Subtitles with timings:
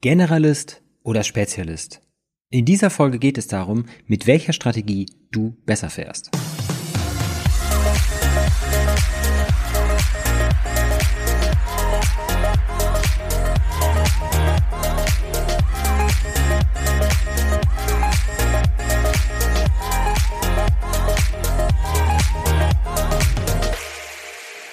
[0.00, 2.00] Generalist oder Spezialist?
[2.50, 6.30] In dieser Folge geht es darum, mit welcher Strategie du besser fährst.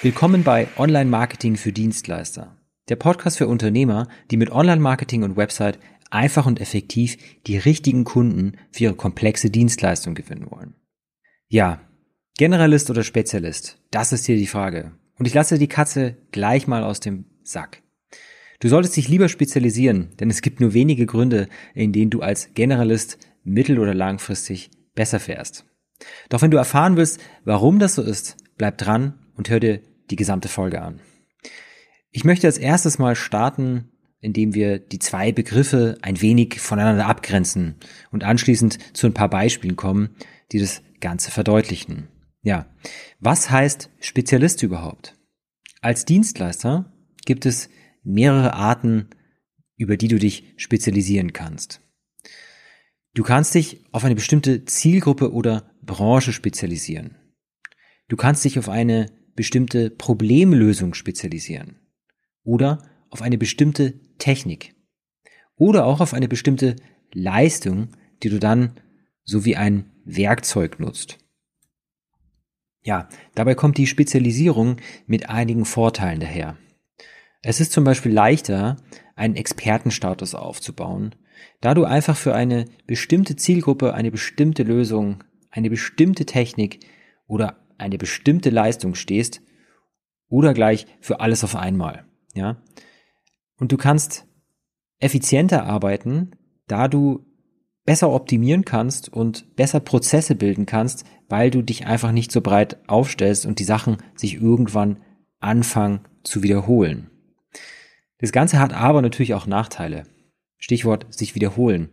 [0.02, 2.55] Willkommen bei Online Marketing für Dienstleister.
[2.88, 5.80] Der Podcast für Unternehmer, die mit Online-Marketing und Website
[6.10, 10.74] einfach und effektiv die richtigen Kunden für ihre komplexe Dienstleistung gewinnen wollen.
[11.48, 11.80] Ja,
[12.38, 14.92] Generalist oder Spezialist, das ist hier die Frage.
[15.18, 17.82] Und ich lasse die Katze gleich mal aus dem Sack.
[18.60, 22.54] Du solltest dich lieber spezialisieren, denn es gibt nur wenige Gründe, in denen du als
[22.54, 25.64] Generalist mittel- oder langfristig besser fährst.
[26.28, 30.16] Doch wenn du erfahren willst, warum das so ist, bleib dran und hör dir die
[30.16, 31.00] gesamte Folge an.
[32.10, 37.76] Ich möchte als erstes mal starten, indem wir die zwei Begriffe ein wenig voneinander abgrenzen
[38.10, 40.16] und anschließend zu ein paar Beispielen kommen,
[40.52, 42.08] die das Ganze verdeutlichen.
[42.42, 42.66] Ja,
[43.20, 45.14] was heißt Spezialist überhaupt?
[45.80, 46.92] Als Dienstleister
[47.24, 47.68] gibt es
[48.02, 49.10] mehrere Arten,
[49.76, 51.82] über die du dich spezialisieren kannst.
[53.14, 57.16] Du kannst dich auf eine bestimmte Zielgruppe oder Branche spezialisieren.
[58.08, 61.78] Du kannst dich auf eine bestimmte Problemlösung spezialisieren
[62.46, 62.78] oder
[63.10, 64.74] auf eine bestimmte Technik
[65.56, 66.76] oder auch auf eine bestimmte
[67.12, 67.88] Leistung,
[68.22, 68.80] die du dann
[69.24, 71.18] so wie ein Werkzeug nutzt.
[72.82, 74.76] Ja, dabei kommt die Spezialisierung
[75.06, 76.56] mit einigen Vorteilen daher.
[77.42, 78.76] Es ist zum Beispiel leichter,
[79.16, 81.14] einen Expertenstatus aufzubauen,
[81.60, 86.80] da du einfach für eine bestimmte Zielgruppe eine bestimmte Lösung, eine bestimmte Technik
[87.26, 89.42] oder eine bestimmte Leistung stehst
[90.28, 92.05] oder gleich für alles auf einmal
[92.36, 92.62] ja.
[93.58, 94.26] Und du kannst
[94.98, 96.32] effizienter arbeiten,
[96.66, 97.26] da du
[97.84, 102.78] besser optimieren kannst und besser Prozesse bilden kannst, weil du dich einfach nicht so breit
[102.88, 104.98] aufstellst und die Sachen sich irgendwann
[105.40, 107.10] anfangen zu wiederholen.
[108.18, 110.04] Das Ganze hat aber natürlich auch Nachteile.
[110.58, 111.90] Stichwort sich wiederholen.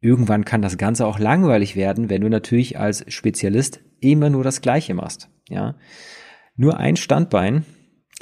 [0.00, 4.60] Irgendwann kann das Ganze auch langweilig werden, wenn du natürlich als Spezialist immer nur das
[4.60, 5.28] Gleiche machst.
[5.48, 5.76] Ja,
[6.56, 7.64] nur ein Standbein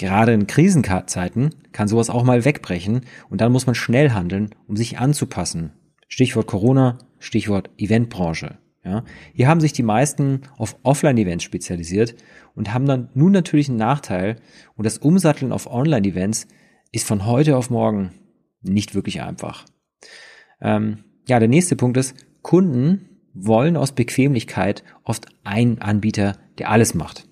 [0.00, 4.74] Gerade in Krisenzeiten kann sowas auch mal wegbrechen und dann muss man schnell handeln, um
[4.74, 5.74] sich anzupassen.
[6.08, 8.56] Stichwort Corona, Stichwort Eventbranche.
[8.82, 12.14] Ja, hier haben sich die meisten auf Offline-Events spezialisiert
[12.54, 14.36] und haben dann nun natürlich einen Nachteil
[14.74, 16.48] und das Umsatteln auf Online-Events
[16.92, 18.12] ist von heute auf morgen
[18.62, 19.66] nicht wirklich einfach.
[20.62, 26.94] Ähm, ja, der nächste Punkt ist, Kunden wollen aus Bequemlichkeit oft einen Anbieter, der alles
[26.94, 27.28] macht.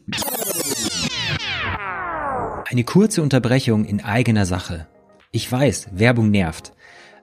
[2.71, 4.89] Eine kurze Unterbrechung in eigener Sache.
[5.31, 6.75] Ich weiß, Werbung nervt.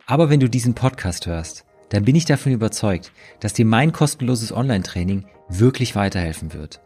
[0.07, 3.11] Aber wenn du diesen Podcast hörst, dann bin ich davon überzeugt,
[3.41, 6.81] dass dir mein kostenloses Online-Training wirklich weiterhelfen wird.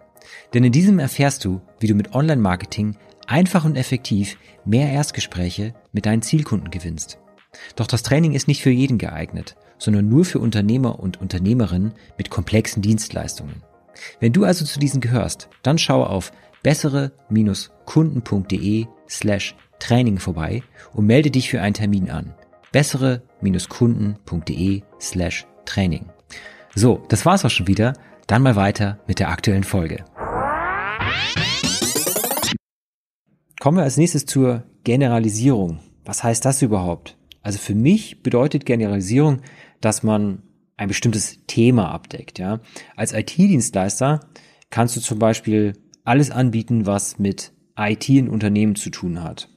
[0.53, 6.05] Denn in diesem erfährst du, wie du mit Online-Marketing einfach und effektiv mehr Erstgespräche mit
[6.05, 7.17] deinen Zielkunden gewinnst.
[7.77, 12.29] Doch das Training ist nicht für jeden geeignet, sondern nur für Unternehmer und Unternehmerinnen mit
[12.29, 13.63] komplexen Dienstleistungen.
[14.19, 16.33] Wenn du also zu diesen gehörst, dann schau auf
[16.63, 22.33] bessere-kunden.de slash Training vorbei und melde dich für einen Termin an.
[22.71, 26.05] bessere-kunden.de slash Training.
[26.75, 27.93] So, das war's auch schon wieder.
[28.27, 30.05] Dann mal weiter mit der aktuellen Folge.
[33.59, 35.79] Kommen wir als nächstes zur Generalisierung.
[36.05, 37.17] Was heißt das überhaupt?
[37.41, 39.41] Also für mich bedeutet Generalisierung,
[39.81, 40.43] dass man
[40.77, 42.39] ein bestimmtes Thema abdeckt.
[42.39, 42.61] Ja?
[42.95, 44.21] Als IT-Dienstleister
[44.69, 45.73] kannst du zum Beispiel
[46.09, 49.47] alles anbieten, was mit IT in Unternehmen zu tun hat.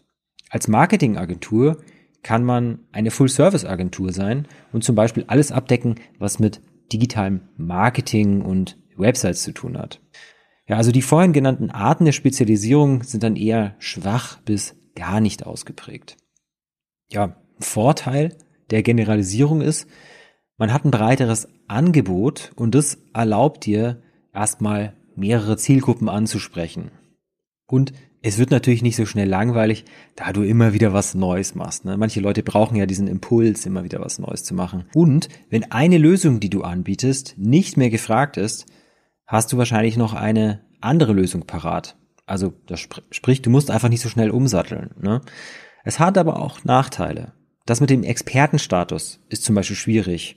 [0.50, 1.82] Als Marketingagentur
[2.22, 6.60] kann man eine Full-Service-Agentur sein und zum Beispiel alles abdecken, was mit
[6.92, 10.02] digitalem Marketing und Websites zu tun hat.
[10.68, 15.46] Ja, also die vorhin genannten Arten der Spezialisierung sind dann eher schwach bis gar nicht
[15.46, 16.18] ausgeprägt.
[17.10, 18.36] Ja, Vorteil
[18.70, 19.88] der Generalisierung ist,
[20.58, 24.02] man hat ein breiteres Angebot und das erlaubt dir
[24.34, 26.90] erstmal mehrere Zielgruppen anzusprechen.
[27.66, 27.92] Und
[28.22, 31.84] es wird natürlich nicht so schnell langweilig, da du immer wieder was Neues machst.
[31.84, 31.96] Ne?
[31.96, 34.84] Manche Leute brauchen ja diesen Impuls, immer wieder was Neues zu machen.
[34.94, 38.66] Und wenn eine Lösung, die du anbietest, nicht mehr gefragt ist,
[39.26, 41.96] hast du wahrscheinlich noch eine andere Lösung parat.
[42.26, 44.90] Also das sp sprich, du musst einfach nicht so schnell umsatteln.
[45.00, 45.20] Ne?
[45.84, 47.32] Es hat aber auch Nachteile.
[47.66, 50.36] Das mit dem Expertenstatus ist zum Beispiel schwierig.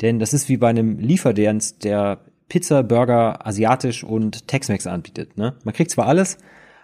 [0.00, 5.36] Denn das ist wie bei einem Lieferdienst, der Pizza, Burger, asiatisch und Tex-Mex anbietet.
[5.36, 5.56] Ne?
[5.64, 6.38] Man kriegt zwar alles,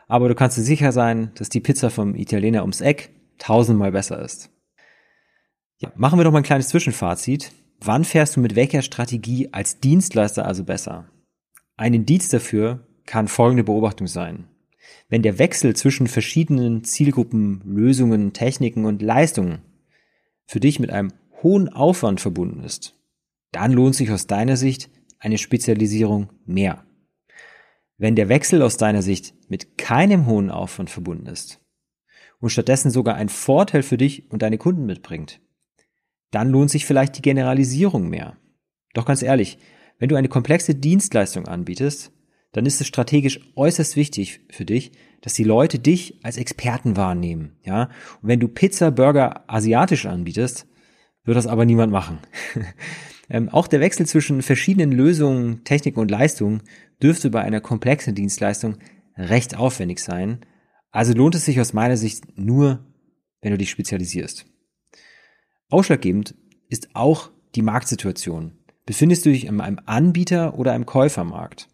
[0.08, 4.20] aber du kannst dir sicher sein, dass die Pizza vom Italiener ums Eck tausendmal besser
[4.20, 4.50] ist.
[5.78, 7.52] Ja, machen wir doch mal ein kleines Zwischenfazit.
[7.80, 11.10] Wann fährst du mit welcher Strategie als Dienstleister also besser?
[11.76, 14.48] Ein Indiz dafür kann folgende Beobachtung sein.
[15.08, 19.58] Wenn der Wechsel zwischen verschiedenen Zielgruppen, Lösungen, Techniken und Leistungen
[20.46, 21.12] für dich mit einem
[21.42, 22.94] hohen Aufwand verbunden ist,
[23.52, 24.90] dann lohnt sich aus deiner Sicht
[25.24, 26.84] eine Spezialisierung mehr.
[27.96, 31.60] Wenn der Wechsel aus deiner Sicht mit keinem hohen Aufwand verbunden ist
[32.40, 35.40] und stattdessen sogar einen Vorteil für dich und deine Kunden mitbringt,
[36.30, 38.36] dann lohnt sich vielleicht die Generalisierung mehr.
[38.92, 39.58] Doch ganz ehrlich,
[39.98, 42.12] wenn du eine komplexe Dienstleistung anbietest,
[42.52, 44.92] dann ist es strategisch äußerst wichtig für dich,
[45.22, 47.84] dass die Leute dich als Experten wahrnehmen, ja?
[48.20, 50.66] Und wenn du Pizza, Burger asiatisch anbietest,
[51.24, 52.18] wird das aber niemand machen.
[53.28, 56.62] ähm, auch der Wechsel zwischen verschiedenen Lösungen, Techniken und Leistungen
[57.02, 58.76] dürfte bei einer komplexen Dienstleistung
[59.16, 60.40] recht aufwendig sein.
[60.90, 62.84] Also lohnt es sich aus meiner Sicht nur,
[63.40, 64.46] wenn du dich spezialisierst.
[65.68, 66.34] Ausschlaggebend
[66.68, 68.58] ist auch die Marktsituation.
[68.86, 71.68] Befindest du dich in einem Anbieter oder einem Käufermarkt?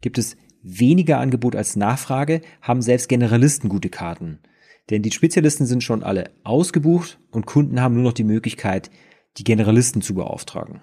[0.00, 4.40] Gibt es weniger Angebot als Nachfrage, haben selbst Generalisten gute Karten.
[4.90, 8.90] Denn die Spezialisten sind schon alle ausgebucht und Kunden haben nur noch die Möglichkeit,
[9.38, 10.80] die Generalisten zu beauftragen.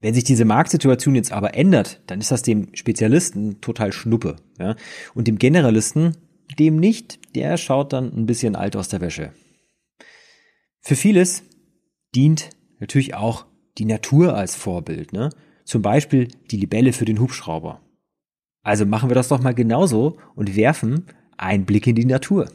[0.00, 4.36] Wenn sich diese Marktsituation jetzt aber ändert, dann ist das dem Spezialisten total Schnuppe.
[4.58, 4.76] Ja?
[5.14, 6.16] Und dem Generalisten,
[6.58, 9.32] dem nicht, der schaut dann ein bisschen alt aus der Wäsche.
[10.80, 11.42] Für vieles
[12.14, 13.46] dient natürlich auch
[13.76, 15.12] die Natur als Vorbild.
[15.12, 15.30] Ne?
[15.64, 17.80] Zum Beispiel die Libelle für den Hubschrauber.
[18.62, 21.06] Also machen wir das doch mal genauso und werfen
[21.36, 22.50] einen Blick in die Natur.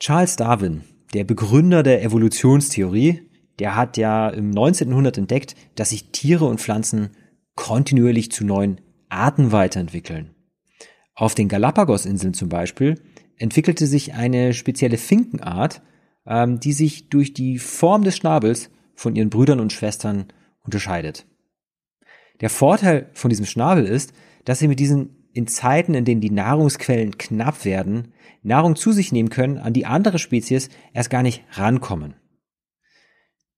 [0.00, 0.84] Charles Darwin,
[1.14, 3.27] der Begründer der Evolutionstheorie,
[3.58, 4.88] der hat ja im 19.
[4.88, 7.10] Jahrhundert entdeckt, dass sich Tiere und Pflanzen
[7.54, 10.34] kontinuierlich zu neuen Arten weiterentwickeln.
[11.14, 13.00] Auf den Galapagos-Inseln zum Beispiel
[13.36, 15.82] entwickelte sich eine spezielle Finkenart,
[16.26, 20.26] ähm, die sich durch die Form des Schnabels von ihren Brüdern und Schwestern
[20.62, 21.26] unterscheidet.
[22.40, 24.12] Der Vorteil von diesem Schnabel ist,
[24.44, 28.12] dass sie mit diesen in Zeiten, in denen die Nahrungsquellen knapp werden,
[28.42, 32.14] Nahrung zu sich nehmen können, an die andere Spezies erst gar nicht rankommen.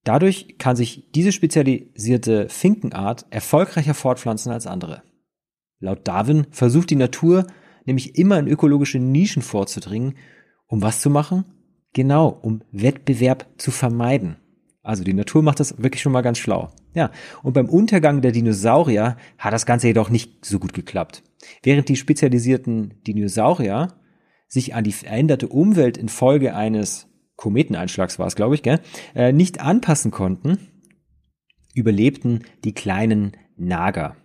[0.05, 5.03] Dadurch kann sich diese spezialisierte Finkenart erfolgreicher fortpflanzen als andere.
[5.79, 7.47] Laut Darwin versucht die Natur
[7.85, 10.15] nämlich immer in ökologische Nischen vorzudringen,
[10.67, 11.45] um was zu machen?
[11.93, 14.37] Genau, um Wettbewerb zu vermeiden.
[14.83, 16.71] Also die Natur macht das wirklich schon mal ganz schlau.
[16.95, 17.11] Ja,
[17.43, 21.23] und beim Untergang der Dinosaurier hat das Ganze jedoch nicht so gut geklappt.
[21.63, 23.95] Während die spezialisierten Dinosaurier
[24.47, 27.10] sich an die veränderte Umwelt infolge eines
[27.41, 28.81] Kometeneinschlags war es, glaube ich, gell,
[29.15, 30.59] äh, nicht anpassen konnten,
[31.75, 34.17] überlebten die kleinen Nager.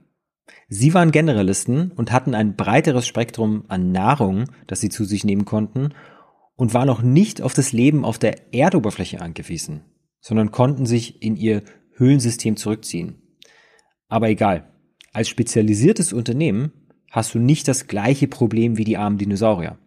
[0.68, 5.46] Sie waren Generalisten und hatten ein breiteres Spektrum an Nahrung, das sie zu sich nehmen
[5.46, 5.94] konnten,
[6.56, 9.86] und waren noch nicht auf das Leben auf der Erdoberfläche angewiesen,
[10.20, 11.64] sondern konnten sich in ihr
[11.96, 13.22] Höhlensystem zurückziehen.
[14.10, 14.74] Aber egal,
[15.14, 16.74] als spezialisiertes Unternehmen
[17.12, 19.78] hast du nicht das gleiche Problem wie die armen Dinosaurier.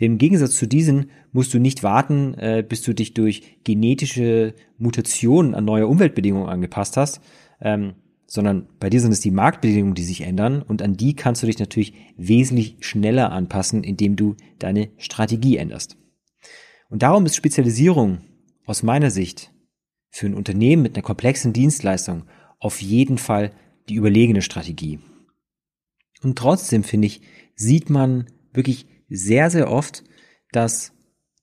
[0.00, 4.54] Denn im Gegensatz zu diesen musst du nicht warten, äh, bis du dich durch genetische
[4.78, 7.20] Mutationen an neue Umweltbedingungen angepasst hast,
[7.60, 7.94] ähm,
[8.26, 11.46] sondern bei dir sind es die Marktbedingungen, die sich ändern und an die kannst du
[11.46, 15.96] dich natürlich wesentlich schneller anpassen, indem du deine Strategie änderst.
[16.88, 18.18] Und darum ist Spezialisierung
[18.64, 19.52] aus meiner Sicht
[20.08, 22.24] für ein Unternehmen mit einer komplexen Dienstleistung
[22.58, 23.52] auf jeden Fall
[23.88, 25.00] die überlegene Strategie.
[26.22, 27.22] Und trotzdem finde ich,
[27.54, 30.04] sieht man wirklich sehr, sehr oft,
[30.52, 30.92] dass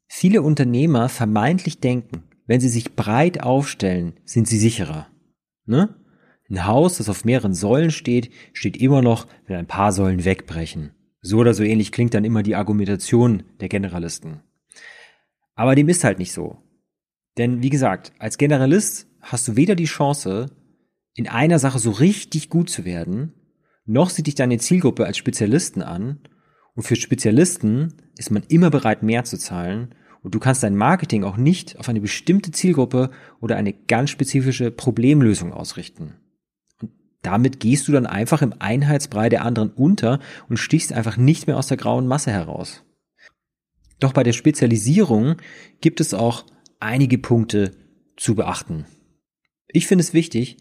[0.07, 5.07] viele Unternehmer vermeintlich denken, wenn sie sich breit aufstellen, sind sie sicherer.
[5.65, 5.95] Ne?
[6.49, 10.91] Ein Haus, das auf mehreren Säulen steht, steht immer noch, wenn ein paar Säulen wegbrechen.
[11.21, 14.41] So oder so ähnlich klingt dann immer die Argumentation der Generalisten.
[15.53, 16.57] Aber dem ist halt nicht so.
[17.37, 20.47] Denn wie gesagt, als Generalist hast du weder die Chance,
[21.13, 23.33] in einer Sache so richtig gut zu werden,
[23.85, 26.19] noch sieht dich deine Zielgruppe als Spezialisten an.
[26.75, 29.95] Und für Spezialisten ist man immer bereit, mehr zu zahlen.
[30.21, 33.09] Und du kannst dein Marketing auch nicht auf eine bestimmte Zielgruppe
[33.39, 36.15] oder eine ganz spezifische Problemlösung ausrichten.
[36.81, 41.47] Und damit gehst du dann einfach im Einheitsbrei der anderen unter und stichst einfach nicht
[41.47, 42.83] mehr aus der grauen Masse heraus.
[43.99, 45.35] Doch bei der Spezialisierung
[45.81, 46.45] gibt es auch
[46.79, 47.71] einige Punkte
[48.15, 48.85] zu beachten.
[49.67, 50.57] Ich finde es wichtig,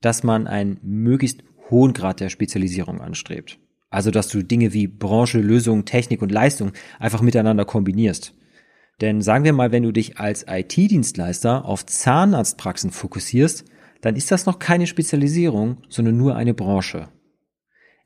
[0.00, 3.58] dass man einen möglichst hohen Grad der Spezialisierung anstrebt.
[3.90, 8.34] Also, dass du Dinge wie Branche, Lösung, Technik und Leistung einfach miteinander kombinierst.
[9.00, 13.64] Denn sagen wir mal, wenn du dich als IT-Dienstleister auf Zahnarztpraxen fokussierst,
[14.00, 17.08] dann ist das noch keine Spezialisierung, sondern nur eine Branche.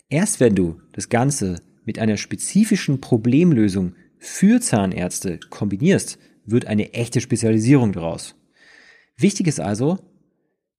[0.08, 7.20] Erst wenn du das Ganze mit einer spezifischen Problemlösung für Zahnärzte kombinierst, wird eine echte
[7.20, 8.36] Spezialisierung daraus.
[9.16, 9.98] Wichtig ist also,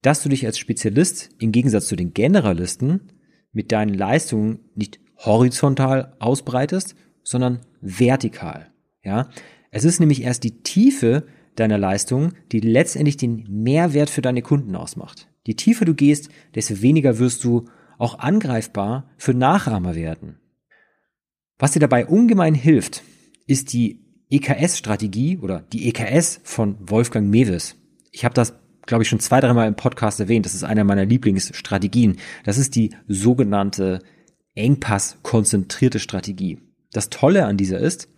[0.01, 3.11] dass du dich als Spezialist im Gegensatz zu den Generalisten
[3.55, 8.71] mit deinen Leistungen nicht horizontal ausbreitest, sondern vertikal.
[9.03, 9.29] Ja,
[9.71, 14.75] es ist nämlich erst die Tiefe deiner Leistung, die letztendlich den Mehrwert für deine Kunden
[14.75, 15.29] ausmacht.
[15.47, 17.65] Je tiefer du gehst, desto weniger wirst du
[17.97, 20.39] auch angreifbar für Nachahmer werden.
[21.57, 23.03] Was dir dabei ungemein hilft,
[23.47, 27.77] ist die EKS-Strategie oder die EKS von Wolfgang Mewes.
[28.11, 30.45] Ich habe das, glaube ich, schon zwei, dreimal im Podcast erwähnt.
[30.45, 32.17] Das ist eine meiner Lieblingsstrategien.
[32.43, 33.99] Das ist die sogenannte
[34.55, 36.59] Engpass-konzentrierte Strategie.
[36.91, 38.09] Das Tolle an dieser ist,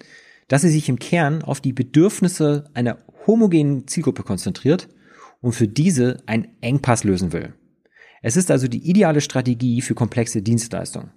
[0.48, 4.88] dass sie sich im Kern auf die Bedürfnisse einer homogenen Zielgruppe konzentriert
[5.42, 7.54] und für diese einen Engpass lösen will.
[8.22, 11.12] Es ist also die ideale Strategie für komplexe Dienstleistungen.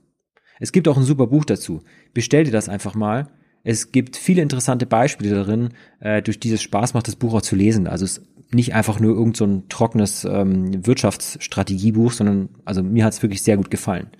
[0.59, 1.83] Es gibt auch ein super Buch dazu.
[2.13, 3.31] Bestell dir das einfach mal.
[3.63, 7.57] Es gibt viele interessante Beispiele darin, äh, durch dieses Spaß macht das Buch auch zu
[7.57, 7.87] lesen.
[7.87, 13.13] Also es nicht einfach nur irgend so ein trockenes ähm, Wirtschaftsstrategiebuch, sondern also mir hat
[13.13, 14.11] es wirklich sehr gut gefallen.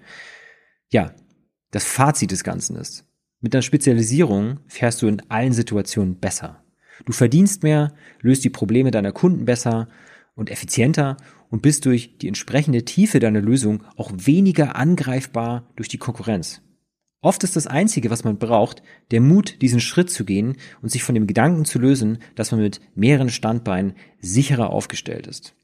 [0.91, 1.13] Ja,
[1.71, 3.07] das Fazit des Ganzen ist,
[3.41, 6.63] mit einer Spezialisierung fährst du in allen Situationen besser.
[7.07, 9.89] Du verdienst mehr, löst die Probleme deiner Kunden besser
[10.35, 11.17] und effizienter
[11.49, 16.63] und bist durch die entsprechende Tiefe deiner Lösung auch weniger angreifbar durch die Konkurrenz.
[17.23, 21.03] Oft ist das Einzige, was man braucht, der Mut, diesen Schritt zu gehen und sich
[21.03, 25.55] von dem Gedanken zu lösen, dass man mit mehreren Standbeinen sicherer aufgestellt ist.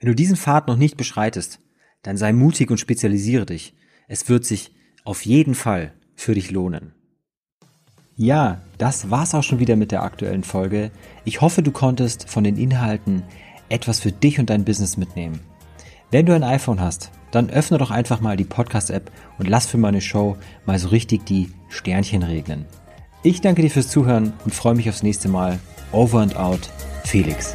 [0.00, 1.60] Wenn du diesen Pfad noch nicht beschreitest,
[2.02, 3.74] dann sei mutig und spezialisiere dich.
[4.06, 4.72] Es wird sich
[5.04, 6.92] auf jeden Fall für dich lohnen.
[8.14, 10.90] Ja, das war's auch schon wieder mit der aktuellen Folge.
[11.24, 13.22] Ich hoffe, du konntest von den Inhalten
[13.68, 15.40] etwas für dich und dein Business mitnehmen.
[16.10, 19.78] Wenn du ein iPhone hast, dann öffne doch einfach mal die Podcast-App und lass für
[19.78, 22.66] meine Show mal so richtig die Sternchen regnen.
[23.22, 25.58] Ich danke dir fürs Zuhören und freue mich aufs nächste Mal.
[25.92, 26.70] Over and out,
[27.04, 27.52] Felix.